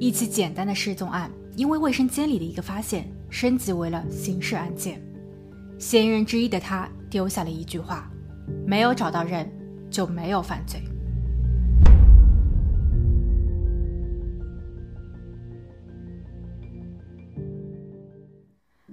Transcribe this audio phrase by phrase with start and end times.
[0.00, 5.02] 一起简单的失踪案，因为卫生间里的一个发现，升级为了刑事案件。
[5.76, 8.08] 嫌疑人之一的他丢下了一句话
[8.64, 9.50] ：“没有找到人，
[9.90, 10.80] 就没有犯罪。”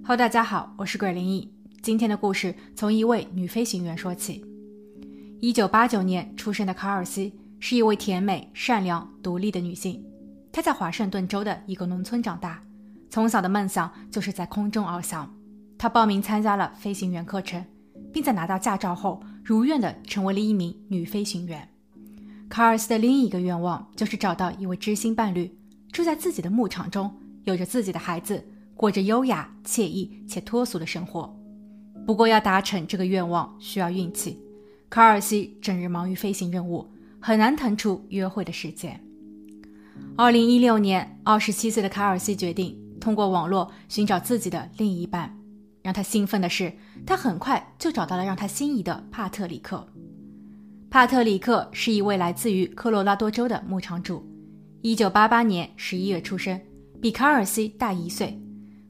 [0.02, 1.54] Hello，大家好，我是鬼灵异。
[1.84, 4.44] 今天的故事从一位女飞行员说起。
[5.40, 10.04] 一九八九年出生的卡尔西是一位甜美、善良、独立的女性。
[10.56, 12.64] 她在华盛顿州的一个农村长大，
[13.09, 15.30] 从小的梦想就是在空中翱翔。
[15.78, 17.62] 她报名参加了飞行员课程，
[18.14, 21.68] 并在拿到驾照后如愿的成为了一名女飞行员。
[22.48, 25.54] 卡尔斯的另一个愿望就是找到一位知心伴侣，
[25.91, 28.42] 住在自己的牧场中，有着自己的孩子，
[28.76, 31.38] 过着优雅、惬意且脱俗的生活。
[32.08, 34.40] 不过，要达成这个愿望需要运气。
[34.90, 38.98] 卡尔西整日忙于飞行任务，很难腾出约会的时间。
[40.16, 45.36] 二零一六年，二十七岁的卡尔西决定通过网络寻找自己的另一半。
[45.81, 46.73] 让他兴奋的是，
[47.06, 49.88] 他很快就找到了让他心仪的帕特里克。
[50.89, 54.25] 帕特里克是一位来自于科罗拉多州的牧场主，
[54.81, 56.59] 一九八八年十一月出生，
[57.02, 58.39] 比卡尔西大一岁，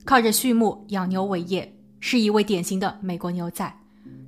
[0.05, 3.69] 靠着畜牧养牛为业，是一位典型的美国牛仔，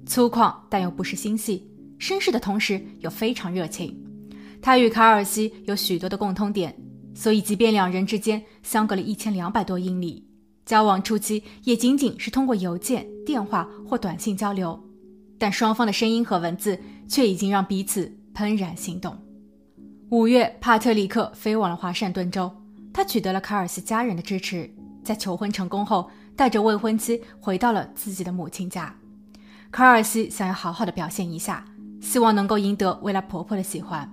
[0.05, 3.95] 粗犷但又不失心细，绅士的同时又非常热情。
[4.61, 6.75] 他与卡尔西有许多的共通点。
[7.13, 10.23] 所以，即便两人之间相隔了一千两百多英里，
[10.65, 14.79] 交往初期也仅仅是通过邮件、电话或短信交流，
[15.39, 19.17] 但双方的声音和文字却已经让彼此怦然心动。
[20.09, 22.51] 五月，帕特里克飞往了华盛顿州，
[22.93, 24.69] 他取得了卡尔西家人的支持，
[25.03, 28.95] 在求婚成功后，带着未婚妻回到了自己的母亲家。
[29.71, 31.65] 卡尔西想要好好的表现一下，
[31.99, 34.07] 希望能够赢得未来婆婆的喜欢，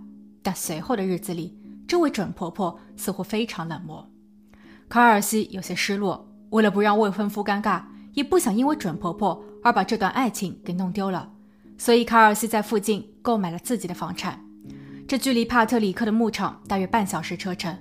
[0.44, 1.58] 但随后的日子里。
[1.86, 4.08] 这位准婆婆似乎非常冷漠，
[4.88, 6.26] 卡尔西有些失落。
[6.50, 11.30] 为了不让未婚夫尴尬，也不想因为准婆婆而把这段爱情给弄丢了，
[11.76, 14.42] 所以卡尔西在附近购买了自己的房产。
[15.06, 17.76] 这距离帕特里克的牧场大约半小时车程。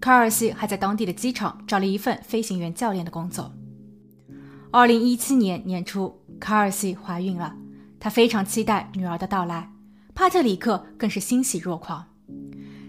[0.00, 3.52] 卡尔西还在当地的机场找了一份飞行员教练的工作。
[4.70, 7.56] 二零一七年年初，卡尔西怀孕了，
[7.98, 9.70] 她非常期待女儿的到来，
[10.18, 12.04] 帕特里克更是欣喜若狂。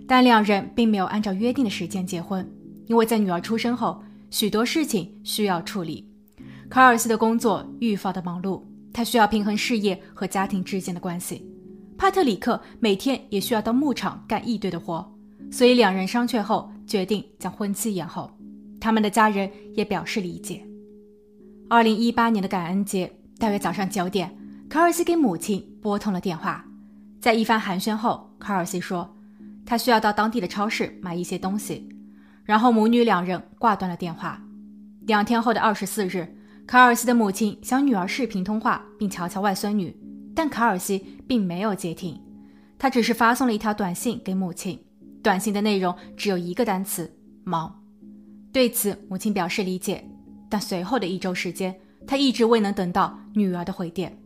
[0.08, 2.44] 但两人并没有按照约定的时间结婚，
[2.88, 4.02] 因为在女儿出生后，
[4.32, 6.10] 许多事情需要处理。
[6.72, 11.48] 卡尔斯的工作愈发的忙碌，他需要平衡事业和家庭之间的关系。
[12.00, 15.08] 帕特里克每天也需要到牧场干一堆的活，
[15.52, 18.32] 所以两人商榷后决定将婚期延后。
[18.82, 20.66] 他们的家人也表示理解。
[21.70, 24.36] 二零一八年的感恩节，大约早上九点，
[24.68, 26.66] 卡尔西给母亲拨通了电话，
[27.19, 29.16] 在一番寒暄后，卡尔西说。
[29.66, 31.88] 他需要到当地的超市买一些东西，
[32.44, 34.41] 然后母女两人挂断了电话。
[35.02, 36.28] 两天后的二十四日，
[36.66, 39.96] 卡尔西的母亲想女儿视频通话并瞧瞧外孙女，
[40.35, 42.19] 但卡尔西并没有接听，
[42.80, 44.80] 他只是发送了一条短信给母亲，
[45.22, 47.07] 短信的内容只有一个单词
[47.46, 47.72] “忙”。
[48.51, 50.03] 对此，母亲表示理解，
[50.50, 51.75] 但随后的一周时间，
[52.07, 54.18] 他一直未能等到女儿的回电。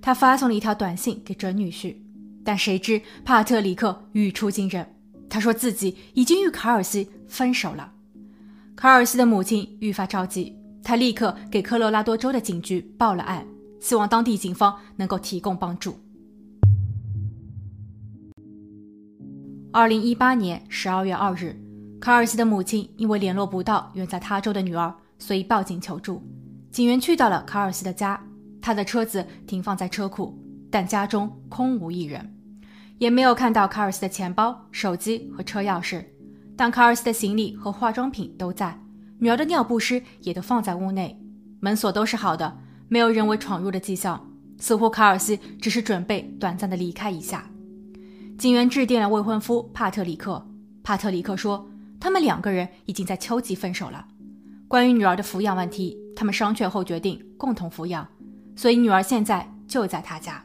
[0.00, 1.94] 他发送了一条短信给准女婿。
[2.44, 4.86] 但谁知帕特里克语出惊人，
[5.28, 7.92] 他说自己已经与卡尔西分手了。
[8.74, 13.46] 卡尔西的母亲愈发着急，他立刻给科罗拉多州的警局报了案，
[13.80, 15.96] 希望当地警方能够提供帮助。
[19.70, 21.56] 二零一八年十二月二日，
[22.00, 26.22] 卡尔西的母亲因为联络不到远在他州的女儿，所以报警求助。
[26.70, 28.20] 警员去到了卡尔西的家，
[28.60, 30.36] 他的车子停放在车库。
[30.72, 32.34] 但家中空无一人，
[32.96, 36.02] 也没有看到卡尔斯的钱包、手机和车钥匙。
[36.56, 38.80] 但卡尔斯的行李和化妆品都在，
[39.18, 41.20] 女儿的尿不湿也都放在屋内，
[41.60, 44.26] 门锁都是好的，没有人为闯入的迹象。
[44.58, 47.44] 似乎卡尔斯只是准备短暂的离开一下。
[48.38, 50.46] 警员致电了未婚夫帕特里克，
[50.82, 51.68] 帕特里克说，
[52.00, 54.06] 他们两个人已经在秋季分手了。
[54.68, 58.08] 关于女儿的抚养问题，他们商榷后决定共同抚养，
[58.56, 60.42] 所以女儿现在就在他家。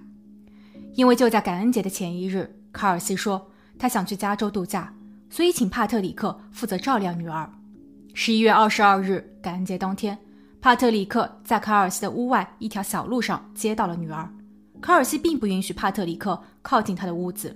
[0.98, 4.92] 因为就在感恩节的前一日，卡尔西说他想去加州度假，
[5.30, 7.48] 所以请帕特里克负责照料女儿。
[8.16, 10.18] 十一月二十二日，感恩节当天，
[10.60, 14.28] 帕特里克在卡尔西的屋外一条小路上接到了女儿。
[14.82, 17.56] 卡尔西并不允许帕特里克靠近他的屋子，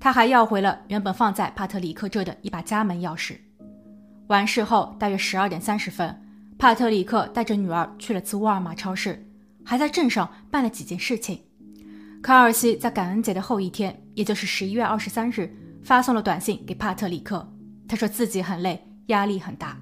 [0.00, 3.36] 他还要回了原本放在帕特里克这的一把家门钥匙。
[4.26, 6.20] 完事后，大约十二点三十分，
[6.58, 9.24] 帕特里克带着女儿去了次沃尔玛超市，
[9.64, 11.40] 还在镇上办了几件事情。
[12.22, 15.52] 卡尔西在感恩节的后一天，也就是十一月二十三日，
[15.82, 17.46] 发送了短信给帕特里克。
[17.88, 19.76] 他说自己很累，压力很大。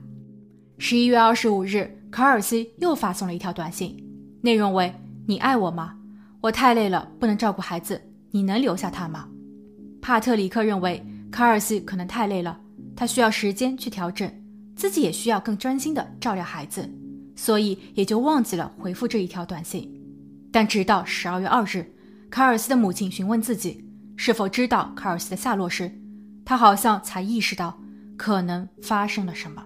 [0.78, 3.94] 十一月二十五日，卡尔西又发送了一条短信，
[4.40, 4.90] 内容为
[5.28, 5.94] ：“你爱我吗？
[6.40, 8.00] 我太累了，不能照顾孩子，
[8.30, 9.28] 你能留下他吗？”
[10.00, 12.58] 帕特里克认为卡尔西可能太累了，
[12.96, 14.32] 他需要时间去调整，
[14.74, 16.90] 自己也需要更专心的照料孩子，
[17.36, 19.94] 所以也就忘记了回复这一条短信。
[20.50, 21.84] 但直到十二月二日，
[22.30, 23.84] 卡尔斯的母亲询问自己
[24.16, 25.90] 是否知道卡尔斯的下落时，
[26.44, 27.78] 他好像才意识到
[28.16, 29.64] 可能发生了什么。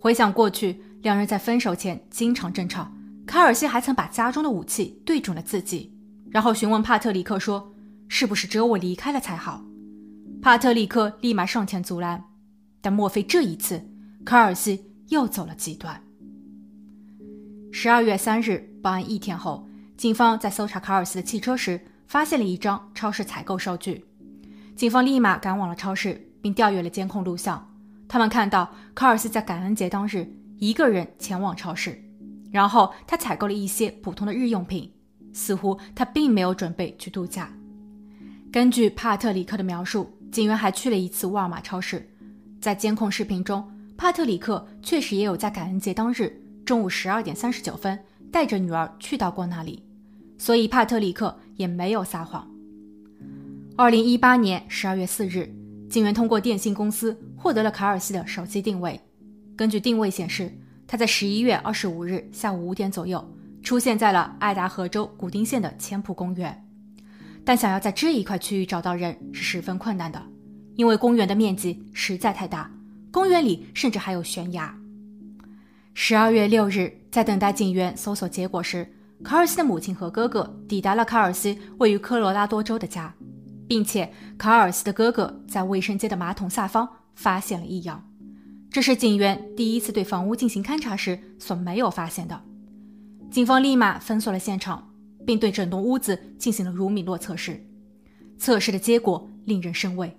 [0.00, 2.90] 回想过去，两人在分手前经常争吵。
[3.26, 5.92] 卡尔西还曾把家中的武器对准了自己，
[6.30, 7.72] 然后询问帕特里克说
[8.08, 9.62] ：“是不是只有我离开了才好？”
[10.40, 12.24] 帕特里克立马上前阻拦，
[12.80, 13.86] 但莫非这一次
[14.24, 16.02] 卡尔西又走了极端？
[17.70, 19.67] 十二月三日，报案一天后，
[19.98, 24.04] 警方在搜查卡尔斯的汽车时，发现了一张超市采购收据。
[24.76, 27.68] 警方立马赶往了超市，并调阅了监控录像。
[28.06, 32.00] 他们看到卡尔斯在感恩节当日一个人前往超市，
[32.52, 34.88] 然后他采购了一些普通的日用品，
[35.32, 37.52] 似乎他并没有准备去度假。
[38.52, 42.08] 根据帕特里克的描述，警员还去了一次沃尔玛超市，
[42.60, 47.98] 在监控视频中，帕特里克确实也有在感恩节当日中午十二点三十九分
[48.30, 49.82] 带着女儿去到过那里，
[50.38, 52.48] 所以帕特里克也没有撒谎。
[53.76, 55.54] 二零一八年十二月四日。
[55.88, 59.00] 警员通过电信公司获得了卡尔西的手机定位。
[59.56, 60.52] 根据定位显示，
[60.86, 63.26] 他在十一月二十五日下午五点左右
[63.62, 66.62] 出现在了爱达荷州古丁县的千浦公园。
[67.42, 70.22] 但想要在这一块区域找到人是十分困难的，
[70.76, 72.70] 因为公园的面积实在太大，
[73.10, 74.78] 公园里甚至还有悬崖。
[75.94, 78.86] 十二月六日，在等待警员搜索结果时，
[79.24, 83.14] 卡尔西的母亲和哥哥抵达了卡尔西位于科罗拉多州的家。
[83.68, 88.02] 并且，卡尔斯的哥哥在卫生间的马桶下方发现了异样，
[88.70, 92.40] 这是警员第一次对房屋进行勘查时所没有发现的。
[93.30, 94.90] 警方立马封锁了现场，
[95.26, 97.62] 并对整栋屋子进行了卢米诺测试。
[98.38, 100.16] 测试的结果令人生畏，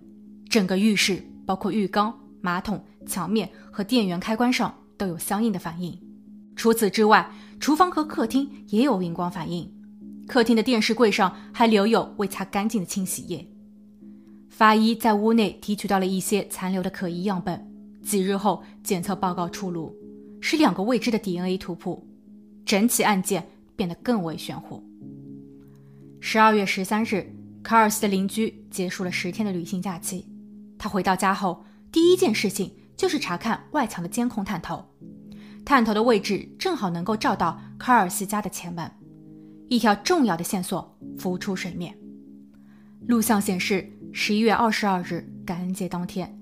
[0.48, 6.00] 整个浴室，包括浴缸、马桶、墙面和电源开关上都有相应的反应。
[6.56, 9.72] 除此之外，厨房和客厅也有荧光反应。
[10.28, 13.48] 客厅的电视柜上还留有未擦干净的清洗液。
[14.50, 17.66] 法医在屋内提取到了一些残留的可疑样本。
[18.02, 19.94] 几日后，检测报告出炉，
[20.40, 22.08] 是两个未知的 DNA 图谱，
[22.66, 23.46] 整起案件
[23.76, 24.84] 变得更为玄乎。
[26.20, 30.26] 十二月十三日，卡尔斯的邻居结束了十天的旅行假期。
[30.78, 34.84] 他回到家后，第一件事情就是查看外墙的监控探头，
[35.66, 38.90] 探头的位置正好能够照到卡尔西家的前门。
[39.68, 41.96] 一条重要的线索浮出水面。
[43.08, 46.36] 录像显示，十一月二十二日感恩节当天，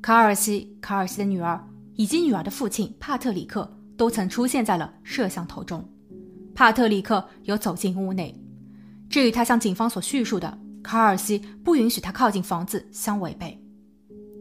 [0.00, 1.62] 卡尔西、卡尔西的女儿
[1.94, 5.86] 以及女儿的父亲帕特里克都曾出现在了摄像头中。
[6.54, 8.34] 帕特里克有走进屋内，
[9.10, 13.60] 这与他向警方所叙述的卡尔西不允许他靠近房子相违背。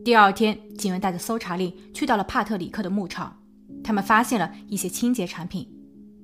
[0.03, 3.36] 第二天，警员带着搜查令去到了帕特里克的牧场，
[3.87, 5.65] 他们发现了一些清洁产品，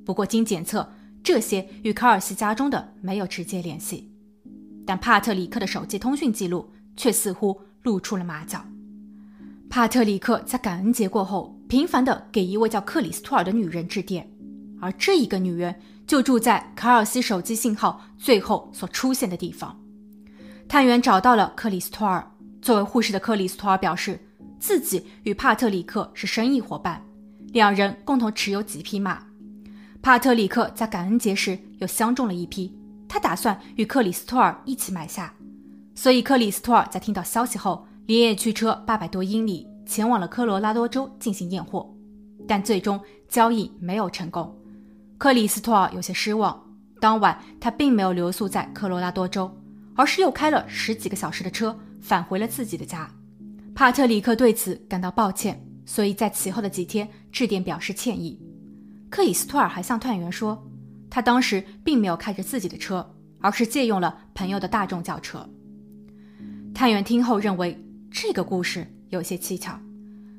[0.03, 0.91] 不过经检测。
[1.23, 4.11] 这些与卡尔西家中的没有直接联系，
[4.85, 8.65] 但帕特里克的手机通讯记录却似乎露出了马脚。
[9.69, 14.29] 帕特里克在感恩节过后，频繁地给一位叫克里斯托尔的女人致电，
[14.81, 15.73] 而这一个女人
[16.05, 19.79] 就住在卡尔西手机信号最后所出现的地方。
[20.67, 22.29] 探员找到了克里斯托尔。
[22.61, 24.19] 作为护士的克里斯托尔表示，
[24.59, 27.01] 自己与帕特里克是生意伙伴，
[27.53, 29.23] 两人共同持有几匹马。
[30.01, 32.75] 帕特里克在感恩节时又相中了一批，
[33.07, 35.31] 他打算与克里斯托尔一起买下，
[35.93, 41.87] 所以克里斯托尔在听到消息后，连夜驱车八百多英里前往了科罗拉多州进行验货，
[42.47, 44.51] 但最终交易没有成功。
[45.19, 46.59] 克里斯托尔有些失望，
[46.99, 49.49] 当晚他并没有留宿在科罗拉多州，
[49.93, 53.07] 而是又开了十几个小时的车返回了自己的家。
[53.75, 58.39] 帕特里克对此感到抱歉，所以在其后的几天致电表示歉意。
[59.09, 60.65] 克里斯托尔还向探员说，
[61.09, 65.47] 他当时并没有开着自己的车，而是借用了朋友的大众轿车。
[66.73, 67.77] 探员听后认为
[68.09, 69.79] 这个故事有些蹊跷，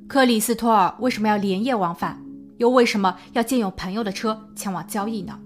[0.09, 2.21] 克里斯托尔为什么要连夜往返，
[2.59, 5.39] 又为什么要借用朋友的车前往交易呢？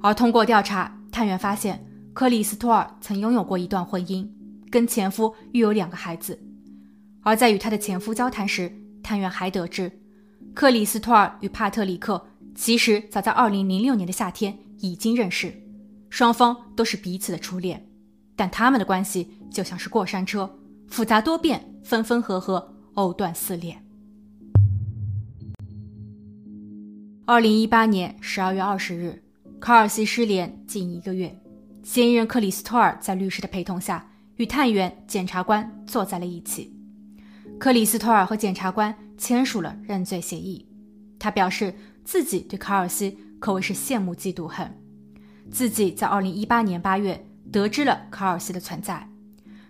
[0.00, 4.28] 而通过调查，探员发现克里斯托尔曾拥有过一段婚姻，
[4.70, 6.38] 跟前夫育有两个孩子。
[7.22, 8.70] 而在与他的前夫交谈时，
[9.02, 9.90] 探员还得知。
[10.54, 15.52] 克里斯托尔与帕特里克其实早在2006年的夏天已经认识，
[16.08, 17.84] 双方都是彼此的初恋，
[18.36, 20.48] 但他们的关系就像是过山车，
[20.86, 23.84] 复杂多变，分分合合，藕断丝连。
[27.26, 29.22] 2018年12月20日，
[29.60, 31.36] 卡尔西失联近一个月，
[31.82, 36.72] 嫌疑人克里斯托尔在律师的陪同下与探员、检察官坐在了一起。
[37.58, 38.96] 克里斯托尔和检察官。
[39.16, 40.66] 签署了认罪协议。
[41.18, 44.70] 他表示自己对卡尔西可谓是羡慕嫉妒恨。
[45.50, 49.08] 自己在二零一八年八月得知了卡尔西的存在，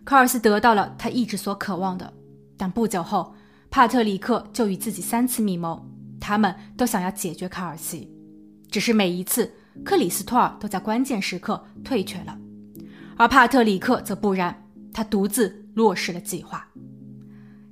[0.05, 2.13] 卡尔西得到了他一直所渴望的。
[2.57, 3.35] 但不久后，
[3.71, 5.85] 帕特里克就与自己三次密谋，
[6.21, 8.09] 他们都想要解决卡尔西，
[8.71, 9.53] 只是每一次
[9.85, 12.39] 克里斯托尔都在关键时刻退却了，
[13.17, 16.69] 而帕特里克则不然，他独自落实了计划。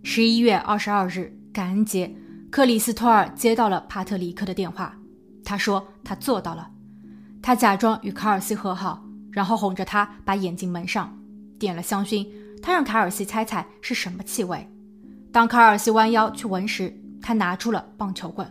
[0.03, 2.11] 十一月二十二日，感恩节，
[2.51, 4.97] 克里斯托尔接到了帕特里克的电话，
[5.45, 6.71] 他说他做到了，
[7.43, 11.15] 他假装与卡尔西和好，然后哄着他把眼睛蒙上，
[11.59, 12.27] 点了香薰，
[12.63, 14.67] 他让卡尔西猜猜是什么气味。
[15.31, 18.51] 当卡尔西弯腰去闻时，他拿出了棒球棍。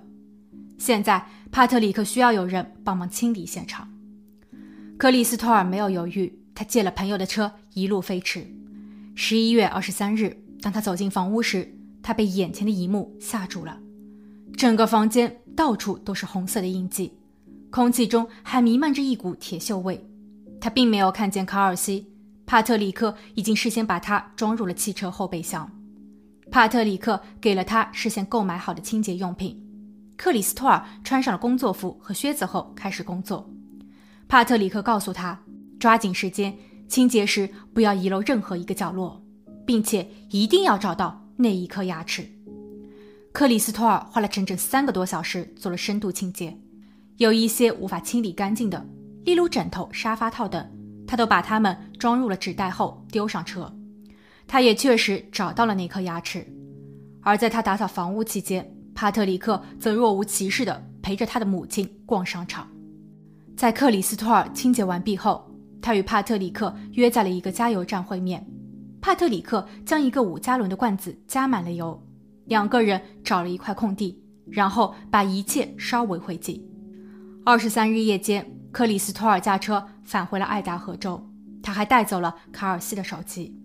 [0.78, 3.88] 现在帕特里克需要有人帮忙清理现场。
[5.00, 8.46] 克里斯托尔没有犹豫，他借了朋友的车，一路飞驰。
[9.16, 13.78] 十一月二十三日，当他走进房屋时，他被眼前的一幕吓住了。
[14.58, 17.12] 整个房间到处都是红色的印记，
[17.70, 20.04] 空气中还弥漫着一股铁锈味。
[20.60, 22.08] 他并没有看见卡尔西，
[22.46, 25.70] 帕特里克已经事先把他装入了汽车后备箱。
[26.52, 29.58] 帕特里克给了他事先购买好的清洁用品。
[30.18, 33.50] 克里斯托尔穿上了工作服和靴子后开始工作。
[34.28, 35.40] 帕特里克告诉他，
[35.80, 36.56] 抓紧时间
[36.88, 39.20] 清洁时不要遗漏任何一个角落，
[39.66, 42.24] 并且一定要找到那一颗牙齿。
[43.32, 46.56] 克里斯托尔花了整整三个多小时做了深度清洁，
[47.18, 48.86] 有一些无法清理干净的，
[49.24, 50.70] 例如枕头、沙发套等，
[51.08, 53.74] 他都把它们装入了纸袋后丢上车。
[54.48, 56.46] 他也确实找到了那颗牙齿，
[57.22, 62.68] 而在他打扫房屋期间，帕特里克则若无其事地陪着他的母亲逛商场。
[63.56, 65.50] 在克里斯托尔清洁完毕后，
[65.82, 68.46] 他与帕特里克约在了一个加油站会面。
[69.02, 72.00] 帕特里克将一个五加仑的罐子加满了油，
[72.46, 74.16] 两个人找了一块空地，
[74.48, 76.62] 然后把一切烧为灰烬。
[77.44, 81.20] 二十三日夜间，克里斯托尔驾车返回了爱达荷州，
[81.64, 83.58] 他还带走了卡尔西的手机。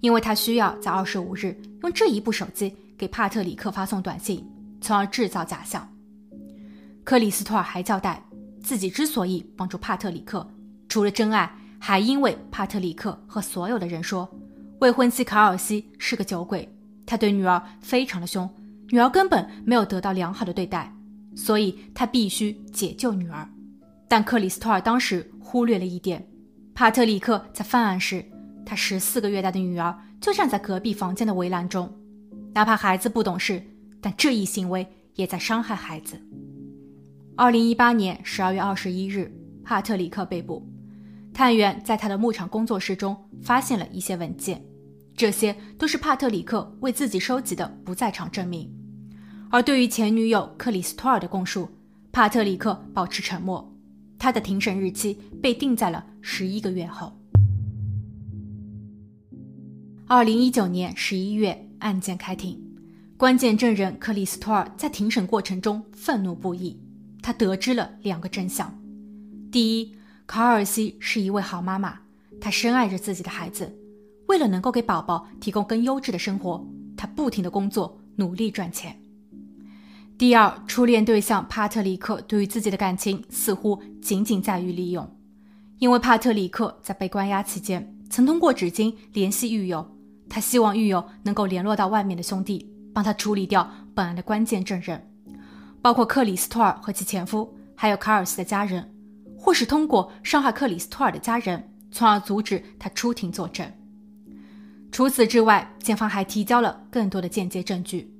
[0.00, 4.46] 因为他需要在二十五日用这一部手机给帕特里克发送短信，
[4.80, 5.88] 从而制造假象。
[7.02, 8.22] 克里斯托尔还交代，
[8.62, 10.46] 自己之所以帮助帕特里克，
[10.86, 11.50] 除了真爱，
[11.80, 14.28] 还因为帕特里克和所有的人说，
[14.80, 16.68] 未婚妻卡尔西是个酒鬼，
[17.06, 18.48] 他对女儿非常的凶，
[18.90, 20.92] 女儿根本没有得到良好的对待，
[21.34, 23.48] 所以他必须解救女儿。
[24.06, 26.26] 但克里斯托尔当时忽略了一点，
[26.74, 28.24] 帕特里克在犯案时。
[28.66, 31.88] 他十四个月大的女儿就站在隔壁房间的围栏中，
[32.52, 33.62] 哪怕孩子不懂事，
[34.00, 36.20] 但这一行为也在伤害孩子。
[37.36, 39.32] 二零一八年十二月二十一日，
[39.64, 40.66] 帕特里克被捕。
[41.36, 44.64] 探员在他的牧场工作室中发现了一些文件，
[45.14, 48.74] 这些都是帕特里克为自己收集的不在场证明。
[49.50, 51.68] 而对于前女友克里斯托尔的供述，
[52.10, 53.70] 帕特里克保持沉默。
[54.18, 57.12] 他的庭审日期被定在了十一个月后。
[60.06, 62.58] 二零一九年十一月，案件开庭。
[63.18, 66.80] 关键证人克里斯托尔在庭审过程中愤怒不已。
[67.20, 68.74] 他得知了两个真相：
[69.52, 69.94] 第一，
[70.26, 71.98] 卡尔西是一位好妈妈，
[72.40, 73.72] 她深爱着自己的孩子，
[74.26, 76.66] 为了能够给宝宝提供更优质的生活，
[76.96, 78.92] 她不停的工作，努力赚钱；
[80.18, 85.08] 第二，初恋对象帕特里克对于自己的感情似乎仅仅在于利用，
[85.78, 89.88] 因为帕特里克在被关押期间曾通过纸巾联系狱友。
[90.28, 95.00] 他希望狱友能够联络到外面的兄弟，帮他处理掉本案的关键证人，
[95.80, 98.92] 包括克里斯托尔和其前夫，还有卡尔斯的家人，
[99.36, 103.70] 或是通过伤害克里斯托尔的家人，从而阻止他出庭作证。
[104.90, 108.10] 除此之外，检方还提交了更多的间接证据，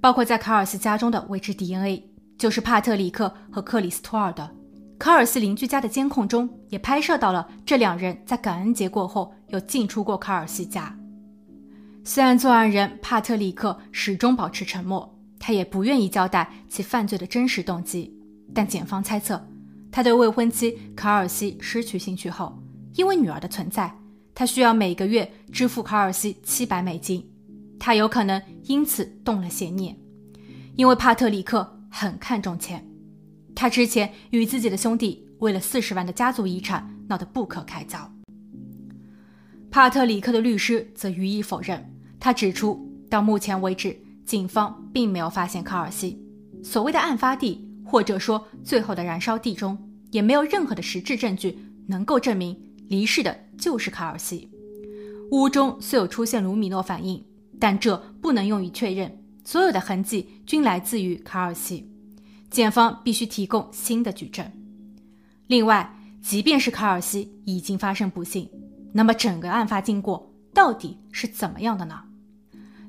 [0.00, 2.02] 包括在卡尔斯家中的未知 DNA，
[2.36, 4.50] 就是帕特里克和克里斯托尔的。
[4.98, 10.92] 卡尔斯邻居家的监控中也拍摄到了这两人在感恩节过后有进出过卡尔斯家。
[12.02, 18.12] 虽然作案人帕特里克始终保持沉默，他也不愿意交代其犯罪的真实动机，
[18.52, 19.40] 但检方猜测，
[19.90, 22.56] 他对未婚妻卡尔西失去兴趣后，
[22.94, 23.92] 因为女儿的存在，
[24.34, 27.24] 他需要每个月支付卡尔西七百美金，
[27.78, 29.96] 他有可能因此动了邪念。
[30.76, 32.86] 因为帕特里克很看重钱，
[33.54, 37.98] 他之前与自己的兄弟为了四十万的家族遗产闹得不可开交。
[39.70, 41.94] 帕特里克的律师则予以否认。
[42.20, 46.20] 他指出，到目前为止，警方并没有发现卡尔西
[46.62, 49.76] 所谓的案发地或者说最后的燃烧地中，
[50.10, 52.54] 也没有任何的实质证据能够证明
[52.88, 54.50] 离世的就是卡尔西。
[55.30, 57.24] 屋中虽有出现卢米诺反应，
[57.58, 61.90] 但这不能用于确认所有的痕迹均来自于卡尔西。
[62.50, 64.50] 检方必须提供新的举证。
[65.46, 68.50] 另外，即便是卡尔西已经发生不幸，
[68.92, 72.00] 那么整个案发经过到底是怎么样的呢？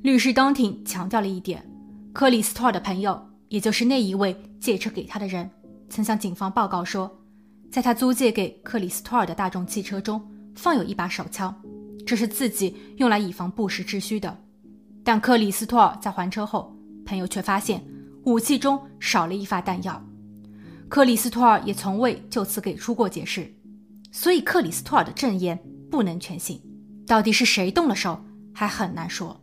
[0.01, 1.69] 律师当庭强调了一点：
[2.13, 5.49] 克里斯托尔的朋友，也就是那一位借车给他的人，
[5.89, 7.11] 曾向警方报告说，
[7.71, 10.21] 在他租借给克里斯托尔的大众汽车中
[10.55, 11.53] 放有一把手枪，
[12.05, 14.35] 这是自己用来以防不时之需的。
[15.03, 16.75] 但克里斯托尔在还车后，
[17.05, 17.83] 朋友却发现。
[18.25, 19.99] 武器中少了一发弹药，
[20.89, 23.51] 克里斯托尔也从未就此给出过解释，
[24.11, 25.57] 所以克里斯托尔的证言
[25.89, 26.61] 不能全信。
[27.07, 28.21] 到底是谁动了手，
[28.53, 29.41] 还很难说。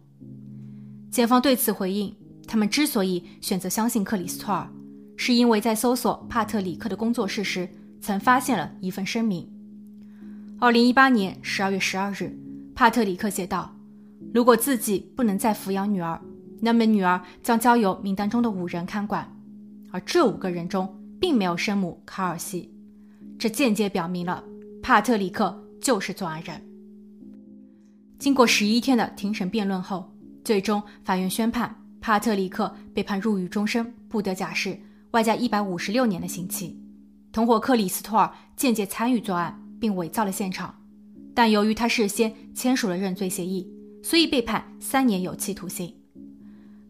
[1.11, 2.15] 检方对此回应，
[2.47, 4.71] 他们之所以选择相信克里斯托尔，
[5.17, 7.69] 是因为在搜索帕特里克的工作室时，
[8.01, 9.49] 曾发现了一份声明。
[10.59, 12.39] 二零一八年十二月十二日，
[12.75, 13.75] 帕特里克写道
[14.33, 16.21] ：“如果自己不能再抚养女儿。”
[16.59, 19.31] 那么，女儿将交由名单中的五人看管，
[19.91, 20.89] 而这五个人中
[21.21, 22.73] 并没有生母卡尔西，
[23.39, 24.43] 这间接表明了
[24.83, 26.59] 帕特里克就是作案人。
[28.19, 30.11] 经过十一天的庭审辩论后，
[30.43, 34.79] 最终法院宣判帕特里克被判入狱终身，不得假释，
[35.11, 36.81] 外加一百五十六年的刑期。
[37.33, 40.73] 同伙克里斯托尔间接参与作案，并伪造了现场，
[41.35, 43.69] 但由于他事先签署了认罪协议，
[44.05, 45.93] 所以被判三年有期徒刑。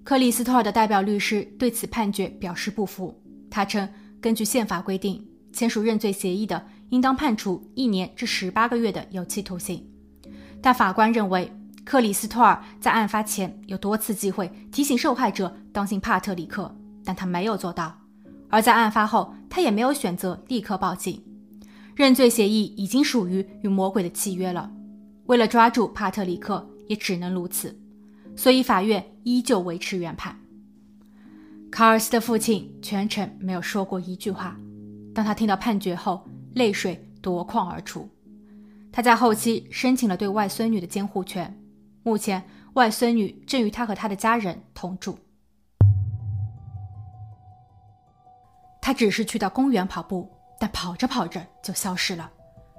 [0.04, 3.18] 克里斯托尔的代表律师对此判决表示不服。
[3.50, 3.88] 他称，
[4.20, 9.82] 根据宪法规定，签署认罪协议的应当判处一年至十八个月的有期徒刑。
[10.60, 11.50] 但法官认为，
[11.86, 17.96] 克里斯托尔在案发前有多次机会提醒受害者当心帕特里克，但他没有做到；
[18.50, 21.22] 而在案发后，他也没有选择立刻报警。
[21.94, 24.68] 认罪协议已经属于与魔鬼的契约了，
[25.26, 27.78] 为了抓住帕特里克，也只能如此。
[28.34, 30.36] 所以，法院依旧维持原判。
[31.70, 34.56] 卡尔斯的父亲全程没有说过一句话。
[35.14, 38.08] 当他听到判决后，泪水夺眶而出。
[38.90, 41.56] 他在后期申请了对外孙女的监护权。
[42.06, 42.40] 目前，
[42.74, 45.18] 外孙女正与他和他的家人同住。
[48.80, 52.30] 他只是去到公园跑步，但跑着跑着就消失了。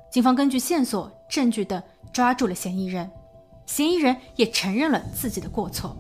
[0.09, 3.11] 警方根据线索、证据等抓住了嫌疑人。
[3.65, 5.93] 嫌疑人也承认了自己的过错，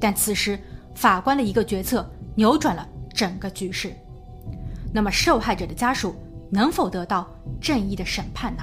[0.00, 0.56] 但此时
[0.94, 3.92] 法官的一个决策扭转了整个局势。
[4.94, 6.14] 那么，受害者的家属
[6.52, 7.28] 能否得到
[7.60, 8.62] 正义的审判呢？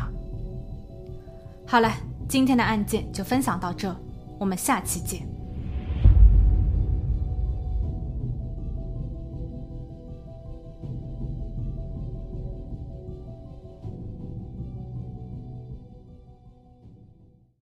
[1.68, 1.92] 好了，
[2.28, 3.96] 今天的案件就分享到这，
[4.38, 5.37] 我们下期见。